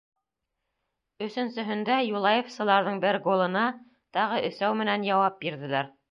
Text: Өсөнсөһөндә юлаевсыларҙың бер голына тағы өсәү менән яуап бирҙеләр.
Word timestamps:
Өсөнсөһөндә 1.25 1.97
юлаевсыларҙың 2.05 2.97
бер 3.03 3.19
голына 3.27 3.65
тағы 4.19 4.39
өсәү 4.49 4.71
менән 4.81 5.05
яуап 5.09 5.37
бирҙеләр. 5.45 5.93